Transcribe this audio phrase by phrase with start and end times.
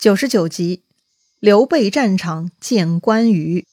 [0.00, 0.80] 九十九集，
[1.40, 3.66] 刘备战场见关羽。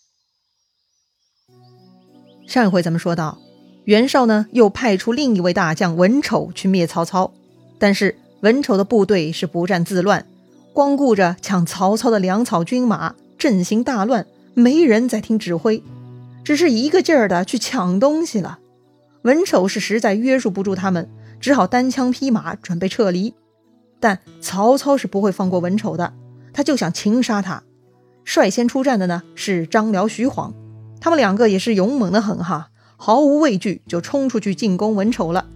[2.45, 3.37] 上一回咱们说到，
[3.85, 7.31] 袁绍呢又派出另一位大将文丑去灭曹操，
[7.79, 10.27] 但是文丑的部队是不战自乱，
[10.73, 15.81] 光顾着抢曹操的粮草军马，阵型大乱，没人在听指挥，
[16.43, 18.59] 只是一个劲儿的去抢东西了。
[19.21, 21.09] 文丑是实在约束不住他们，
[21.39, 23.33] 只好单枪匹马准备撤离。
[23.99, 26.13] 但曹操是不会放过文丑的，
[26.53, 27.63] 他就想擒杀他。
[28.23, 30.53] 率先出战的呢是张辽、徐晃，
[30.99, 35.47] 他们两个也是勇猛的很哈，毫无畏惧就冲出去进攻文丑了。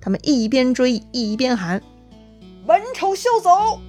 [0.00, 1.80] 他们一边追一边喊
[2.66, 3.80] ：“文丑休走！”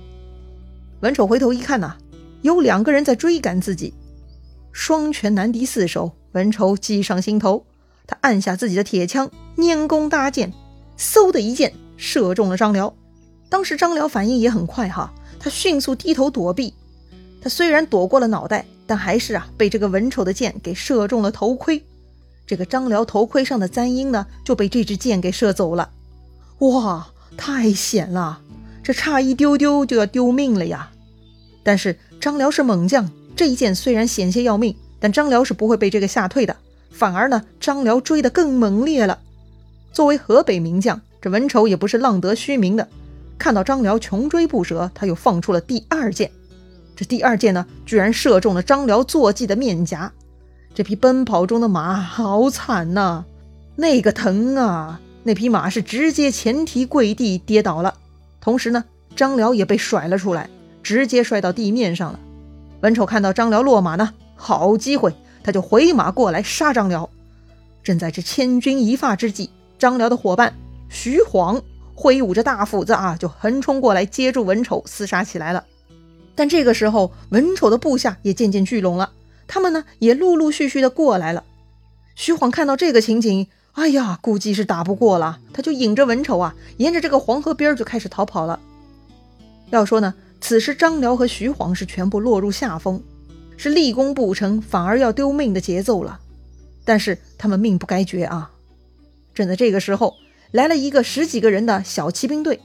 [1.02, 1.98] 文丑回头一看呐，
[2.44, 3.94] 有两个人在追赶自己，
[4.72, 6.12] 双拳难敌四手。
[6.34, 7.66] 文丑计上心头，
[8.08, 10.54] 他按下自己的铁枪，拈弓搭箭，
[10.98, 12.96] 嗖的一箭射中了张辽。
[13.54, 16.74] 当时张辽反应也很快哈，他迅速低头躲避。
[17.40, 21.84] 他虽然躲过了脑袋，但还是啊被这个文丑的箭给射中了头盔。
[22.48, 25.92] 这个张辽头盔上的簪缨呢就被这支箭给射走了。
[26.58, 28.42] 哇，太险了！
[28.82, 30.90] 这差一丢丢就要丢命了呀！
[31.62, 36.58] 但是张辽是猛将，这一箭虽然险些要命，但张辽是不会被这个吓退的。
[36.90, 39.20] 反而呢，张辽追得更猛烈了。
[39.92, 42.90] 作为河北名将，这文丑也不是浪得虚名的。
[43.44, 46.32] 看到张辽穷追不舍，他又放出了第二箭。
[46.96, 50.10] 这第二箭呢，居然射中了张辽坐骑的面颊。
[50.74, 53.26] 这匹奔跑中的马好惨呐，
[53.76, 55.02] 那个疼啊！
[55.24, 57.96] 那匹马是直接前蹄跪地跌倒了。
[58.40, 60.50] 同时呢，张辽也被甩了出来，
[60.82, 62.20] 直接摔到地面上了。
[62.80, 65.14] 文丑看到张辽落马呢，好机会，
[65.44, 67.10] 他就回马过来杀张辽。
[67.84, 70.54] 正在这千钧一发之际，张辽的伙伴
[70.88, 71.62] 徐晃。
[71.96, 75.64] 挥舞着大斧子啊，就横冲过来接住文丑，厮杀起来了。
[76.36, 79.12] 但这个时候，文丑的部下也渐渐聚拢了，
[79.48, 81.44] 他们呢也陆陆续续的过来了。
[82.16, 88.60] 徐晃看到这个情景，哎呀，估计是打不过了，他就引着文丑啊，沿着这个黄河边就开始逃跑了。
[89.70, 93.02] 要说呢，此时张辽和徐晃是全部落入下风，
[93.56, 96.20] 是立功不成反而要丢命的节奏了。
[96.84, 98.52] 但是他们命不该绝啊！
[99.34, 100.16] 正在这个时候。
[100.54, 102.62] 来了一个十几个人的小骑兵队，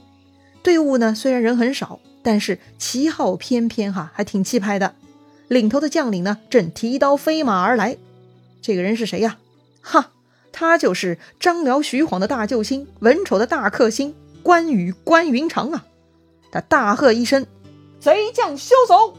[0.61, 4.93] 队伍呢虽然人很少，但是旗号翩翩哈，还挺气派的。
[5.47, 7.97] 领头的将领呢正提刀飞马而来，
[8.61, 9.39] 这个人是谁呀？
[9.81, 10.11] 哈，
[10.51, 14.13] 他就是张辽、徐晃的大救星，文丑的大克星
[14.43, 15.87] 关羽关云长啊！
[16.51, 17.47] 他大喝一声
[17.99, 19.17] ：“贼将休走！”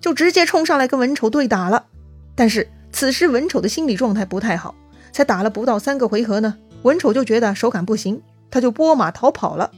[0.00, 1.86] 就直接冲上来跟文丑对打了。
[2.36, 4.76] 但是此时文丑的心理状态不太好，
[5.10, 6.56] 才打了不到三个回合呢。
[6.82, 9.72] 文丑就觉得手感不行，他就拨马逃跑了。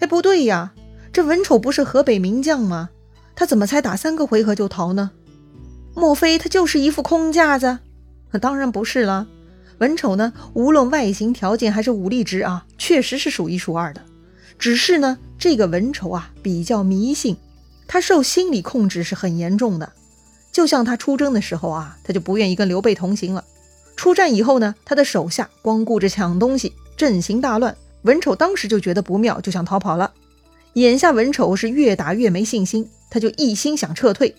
[0.00, 0.72] 哎，不对呀，
[1.12, 2.90] 这文丑不是河北名将吗？
[3.34, 5.12] 他怎么才打三个回合就逃呢？
[5.94, 7.78] 莫非他就是一副空架子？
[8.30, 9.26] 那当然不是了。
[9.78, 14.00] 文丑呢，无论外形条件还是武力值啊，确实是数一数二的。
[14.58, 17.36] 只是呢，这个文丑啊比较迷信，
[17.86, 19.92] 他受心理控制是很严重的。
[20.52, 23.44] 就像他出征的时候啊，他就不愿意跟刘备同行了。
[23.96, 27.76] 出战以后呢，他的手下光顾着抢东西，阵型大乱。
[28.02, 30.12] 文丑当时就觉得不妙，就想逃跑了。
[30.74, 34.34] 眼下文丑是越打越没信心，他就一心想撤退。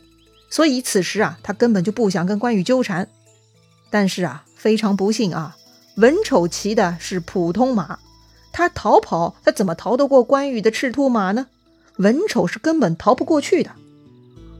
[0.50, 3.08] 所以此时啊，他根本就不想跟关羽纠缠。
[3.90, 5.56] 但是啊，非常不幸啊，
[5.96, 8.00] 文丑骑的是普通马，
[8.52, 11.48] 他逃跑，他怎么逃得过关羽的赤兔马呢？
[11.98, 13.72] 文丑是根本逃不过去的。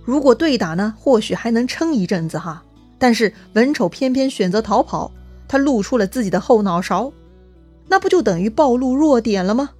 [0.06, 2.64] 如果对打呢，或许还能撑一阵子哈。
[2.98, 5.12] 但是文丑偏偏选择逃跑，
[5.48, 7.12] 他露出了自己的后脑勺，
[7.88, 9.72] 那不就等于暴露弱点了吗？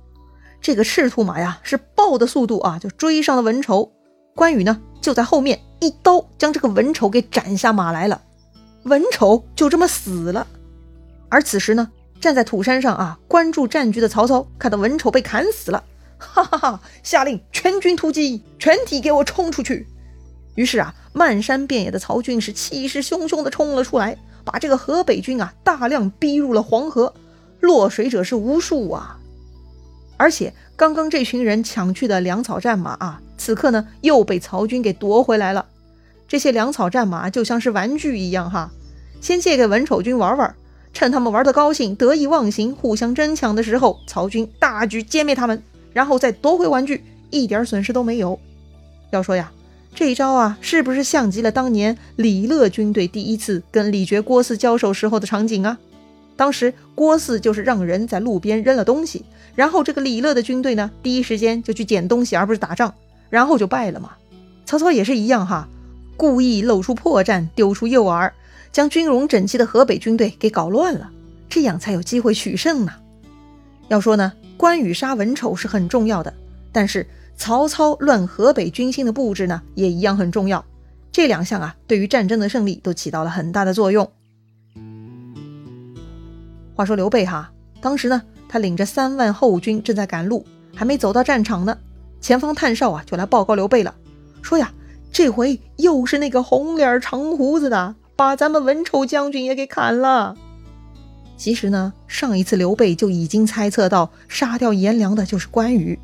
[0.62, 3.92] 这个赤兔马呀，是豹的速度啊，就追上了文丑。
[4.36, 8.22] 关羽呢，就在后面一刀将这个文丑给斩下马来了，
[8.84, 10.48] 文丑就这么死了。
[11.30, 15.84] 而此时呢，站在土山上啊，关注战局的曹操看到文丑被砍死了，
[16.18, 19.88] 哈哈哈，下令全军突击，全体给我冲出去。
[20.56, 27.14] 于是啊，漫山遍野的曹军是气势汹汹地冲了出来，把这个河北军啊大量逼入了黄河，
[27.60, 29.20] 落水者是无数啊。
[30.18, 35.68] 而且刚刚这群人抢去的粮草战马啊，此刻呢又被曹军给夺回来了。
[36.28, 38.72] 这些粮草战马就像是玩具一样哈，
[39.22, 40.56] 先借给文丑军玩玩，
[40.94, 45.62] 趁他们玩得高兴、得意忘形、互相争抢的时候，曹军大举歼灭他们，
[45.94, 48.40] 然后再夺回玩具，一点损失都没有。
[49.12, 49.52] 要说呀。
[49.96, 55.78] 这一招啊，是不是像极了当年李乐军队第一次跟李傕郭汜交手时候的场景啊？
[56.36, 59.24] 当时郭汜就是让人在路边扔了东西，
[59.54, 62.92] 然后这个李乐的军队呢，第一时间就去捡东西，而不是打仗，
[63.30, 64.14] 然后就败了嘛。
[64.66, 65.70] 曹操也是一样哈，
[66.18, 68.32] 故意露出破绽，丢出诱饵，
[68.72, 71.12] 将军容整齐的河北军队给搞乱了，
[71.48, 72.94] 这样才有机会取胜呢。
[73.90, 76.34] 要说呢，关羽杀文丑是很重要的，
[76.72, 80.64] 但是曹操乱河北军心的布置呢，也一样很重要。
[81.12, 84.10] 这两项啊，对于战争的胜利都起到了很大的作用。
[86.76, 87.52] 话说刘备哈，
[87.82, 90.46] 当时呢，他领着三万后军正在赶路，
[90.76, 91.78] 还没走到战场呢，
[92.20, 93.94] 前方探哨啊就来报告刘备了，
[94.42, 94.74] 说呀，
[95.12, 100.36] 这回又是那个红脸长胡子的，把咱们文丑将军也给砍了。
[101.38, 106.00] 其实呢，上一次刘备就已经猜测到杀掉颜良的就是关羽，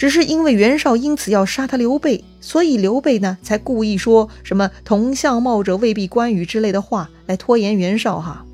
[0.00, 8.46] 只是因为袁绍因此要杀他刘备，所以刘备呢才故意说什么同相貌者未必关羽之类的话来拖延袁绍哈。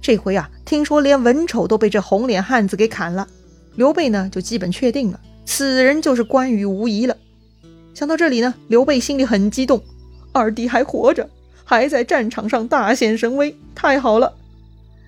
[0.00, 3.26] 这回啊，听说连文丑都被这红脸汉子给砍了，
[3.74, 7.16] 刘备呢就基本确定了，此人就是关羽无疑了。
[7.94, 9.82] 想到这里呢，刘备心里很激动，
[10.30, 11.28] 二弟还活着，
[11.64, 14.32] 还在战场上大显神威，太好了。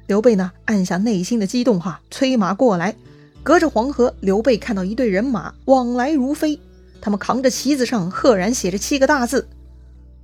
[0.09, 2.97] 刘备呢按下内心的激动，哈，催马过来。
[3.45, 6.59] 隔着黄河，刘备看到一队人马往来如飞，
[6.99, 9.47] 他们扛着旗子上赫然写着七个大字：“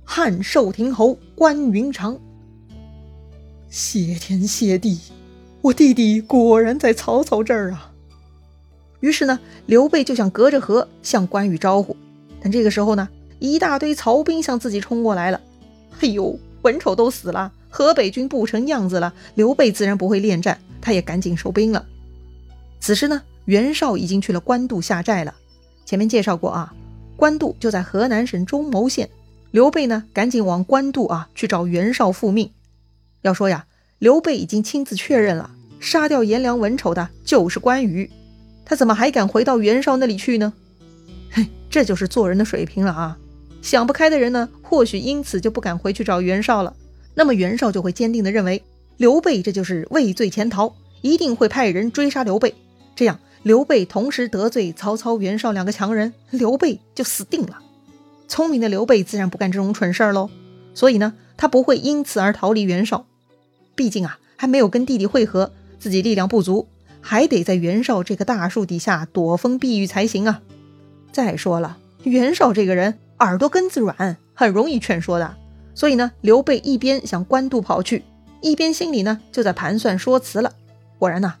[0.03, 2.19] 汉寿亭侯关云长。”
[3.69, 4.99] 谢天谢地，
[5.61, 7.91] 我弟弟果然在曹操这儿啊！
[9.01, 11.95] 于是呢，刘备就想隔着河向关羽招呼。
[12.41, 13.07] 但这个时候呢，
[13.37, 15.39] 一大堆曹兵向自己冲过来了。
[15.99, 19.13] 哎呦，文丑都死了，河北军不成样子了。
[19.35, 21.85] 刘备自然不会恋战，他也赶紧收兵了。
[22.81, 25.35] 此时呢，袁绍已经去了官渡下寨了。
[25.85, 26.73] 前面介绍过啊，
[27.15, 29.09] 官渡就在河南省中牟县。
[29.51, 32.51] 刘备呢，赶紧往官渡啊去找袁绍复命。
[33.21, 33.67] 要说呀，
[33.99, 38.09] 刘备已经亲自确认了，杀掉颜良、文丑的就是关羽，
[38.65, 40.53] 他怎么还敢回到袁绍那里去呢？
[41.29, 43.17] 嘿，这就是做人的水平了啊！
[43.61, 46.75] 想不开的人呢，或许因此就不敢回去找袁绍了。
[47.13, 48.63] 那么袁绍就会坚定地认为，
[48.97, 52.55] 刘备这就是畏罪潜逃，一定会派人追杀刘备。
[52.95, 57.59] 这样，刘备同时得罪曹操、袁绍两个强人，刘备就死定了。
[58.27, 60.29] 聪明的刘备自然不干这种蠢事儿喽，
[60.73, 63.05] 所以呢，他不会因此而逃离袁绍。
[63.75, 66.67] 毕竟啊，还没有跟弟弟会合，自己力量不足，
[67.01, 70.41] 还得在袁绍这棵大树底下躲风避雨才行啊。
[71.11, 75.35] 再说了，袁绍这个人耳朵根子软，很容易劝说的。
[75.73, 78.03] 所以呢，刘备一边向官渡跑去，
[78.41, 80.53] 一边心里呢就在盘算说辞了。
[80.99, 81.35] 果然呐，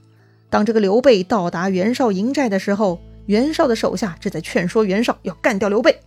[0.51, 5.99] 当这个刘备到达袁绍营寨的时候，袁绍的手下正在劝说袁绍要干掉刘备，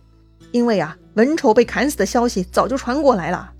[0.51, 3.51] 因为啊，文丑被砍死的消息早就传过来了。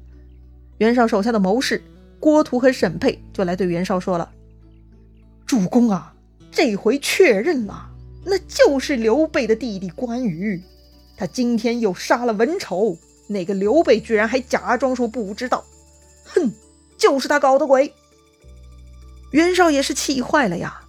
[0.78, 1.84] 袁绍手下的谋士。
[2.18, 4.32] 郭图和沈佩就来对袁绍说了
[5.46, 6.16] ：“主公啊，
[6.50, 7.92] 这回确认了，
[8.24, 10.60] 那就是刘备的弟弟关羽。
[11.18, 12.98] 他今天又杀了文丑，
[13.28, 15.64] 那个刘备居然还假装说不知道。
[16.24, 16.52] 哼，
[16.98, 17.94] 就是他搞的鬼。”
[19.36, 20.82] 袁绍也是气坏了呀！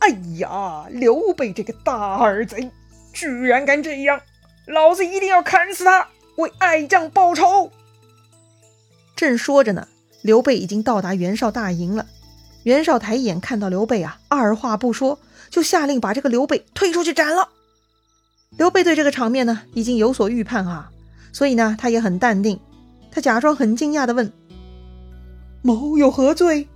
[0.00, 2.68] 哎呀，刘备这个大耳贼，
[3.12, 4.20] 居然敢这样！
[4.66, 7.70] 老子一定要砍死他，为爱将报仇！
[9.14, 9.86] 正说着呢。
[10.22, 12.04] 刘备已经到达袁绍大营了，
[12.64, 17.50] 袁绍抬眼看到刘备啊，二话不说就下令把这个刘备推出去斩了。
[18.56, 20.90] 刘备对这个场面呢已经有所预判啊，
[21.32, 22.58] 所以呢他也很淡定，
[23.12, 24.32] 他假装很惊讶的问
[25.62, 26.66] ：“某有何罪？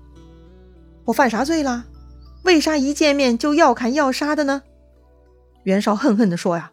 [1.04, 1.86] 我犯啥罪了？
[2.44, 4.62] 为啥一见面就要砍要杀的呢？”
[5.64, 6.72] 袁绍恨恨地说：“呀，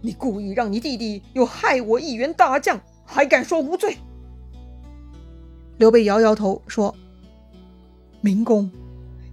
[0.00, 3.96] 你故意让你弟弟又害我一员大将，还敢说无罪？”
[5.78, 6.94] 刘备摇摇头说
[8.20, 8.68] ：“明公，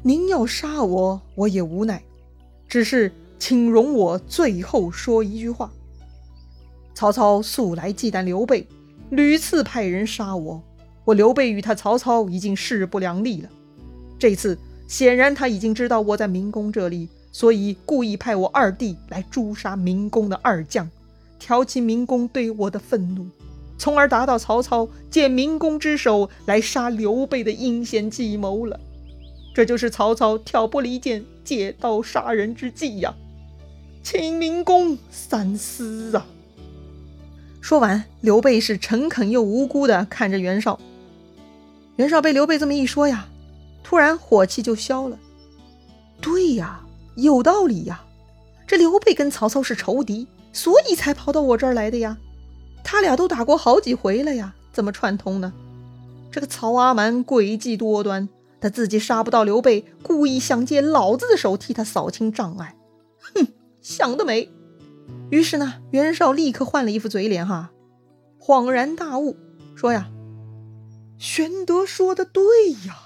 [0.03, 2.03] 您要杀我，我也无奈。
[2.67, 5.71] 只是，请容我最后说一句话。
[6.93, 8.67] 曹操素来忌惮刘备，
[9.09, 10.63] 屡次派人杀我，
[11.05, 13.49] 我刘备与他曹操已经势不两立了。
[14.19, 14.57] 这次
[14.87, 20.89] 显然他已经知道我在明公这里，所以故意派我二弟来诛杀明公的二将，
[21.39, 23.27] 挑起明公对我的愤怒。”
[23.77, 28.79] 从而达到曹操借明公之手来杀刘备的阴险计谋了，
[29.53, 33.13] 这就是曹操挑拨离间、借刀杀人之计呀！
[34.01, 36.25] 请明公三思啊！
[37.59, 40.79] 说完，刘备是诚恳又无辜的看着袁绍。
[41.97, 43.27] 袁绍被刘备这么一说呀，
[43.83, 45.17] 突然火气就消了。
[46.21, 46.81] 对呀，
[47.15, 48.03] 有道理呀，
[48.67, 52.17] 这刘备跟曹操是仇敌，所以才跑到我这儿来的呀。
[52.83, 55.53] 他俩都打过好几回了呀，怎么串通呢？
[56.31, 58.27] 这个曹阿瞒诡计多端，
[58.59, 62.75] 他自己杀不到刘备，故意想借老子的手替他扫清障碍。
[63.19, 63.47] 哼，
[63.81, 64.51] 想得美！
[65.29, 67.71] 于是呢，袁绍立刻换了一副嘴脸，哈，
[68.39, 69.37] 恍然大悟，
[69.75, 70.09] 说呀
[71.17, 72.43] ：“玄德说的对
[72.87, 72.97] 呀。”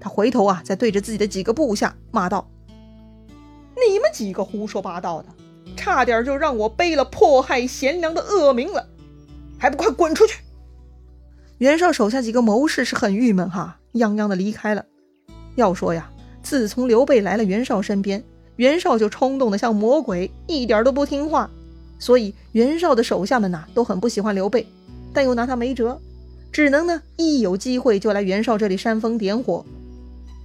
[0.00, 2.50] 他回头啊，再对着自己的几个部下骂道
[3.88, 5.28] ：“你们几个胡说八道的，
[5.76, 8.86] 差点就让我背了迫害贤良的恶名了，
[9.58, 10.40] 还不快滚出去！”
[11.58, 14.84] 袁绍手下几个谋士是很郁闷哈，泱泱的离开了。
[15.54, 16.10] 要说呀，
[16.42, 18.22] 自从刘备来了袁绍身边，
[18.56, 21.48] 袁绍就冲动的像魔鬼，一点都不听话。
[21.98, 24.66] 所以袁绍的手下们呐都很不喜欢刘备，
[25.14, 25.98] 但又拿他没辙，
[26.54, 29.66] 只能呢一有机会就来袁绍这里煽风点火。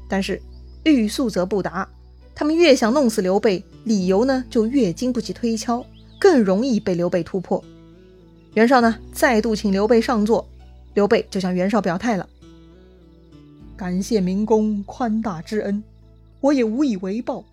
[0.07, 0.41] 但是
[0.83, 1.87] 欲速则不达，
[2.33, 5.85] 他们越想弄死刘备，理由呢就越经不起推敲，
[6.19, 7.63] 更容易被刘备突破。
[8.55, 10.49] 袁绍呢再度请刘备上座。
[10.95, 12.27] 刘备就向袁绍表态了
[13.77, 15.83] ：“感谢明公宽大之恩，
[16.41, 17.45] 我也无以为报。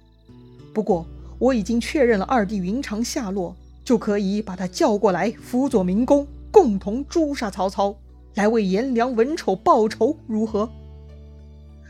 [0.72, 1.06] 不过
[1.38, 7.94] 我已经确认了二弟云长下落，就可以把他叫过来辅佐明公，共同诛杀曹操，
[8.36, 10.70] 来为颜良、文丑报仇，如何？”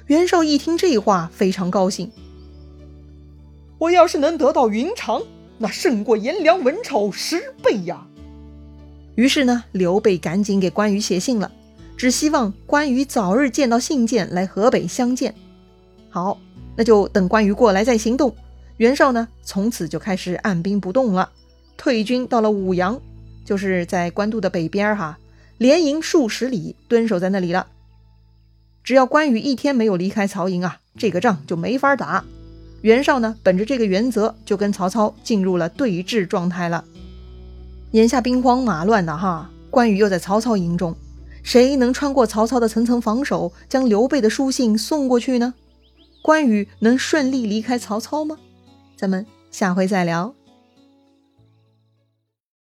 [0.09, 2.11] 袁绍一听这话，非常高兴。
[3.79, 5.23] 我要是能得到云长，
[5.59, 8.07] 那胜过颜良、文丑十倍呀！
[9.17, 11.51] 于是呢，刘备赶紧给关羽写信了，
[11.97, 15.35] 只希望关羽早日见到信件来河北相见。
[16.09, 16.39] 好，
[16.77, 18.35] 那就等关羽过来再行动。
[18.77, 21.31] 袁绍呢，从此就开始按兵不动了，
[21.77, 23.01] 退军到了武阳，
[23.45, 25.19] 就是在官渡的北边哈，
[25.59, 27.67] 连营数十里，蹲守在那里了。
[28.85, 32.25] 只要关羽一天没有离开曹营啊，这个仗就没法打。
[32.83, 36.85] 袁绍呢，本着这个原则，就跟曹操进入了对峙状态了。
[37.93, 40.95] 眼下兵荒马乱的哈，关羽又在曹操营中，
[41.43, 45.55] 谁能穿过曹操的层层防守，将刘备的书信送过去呢？
[46.23, 48.37] 关羽能顺利离开曹操吗？
[48.97, 50.35] 咱们下回再聊。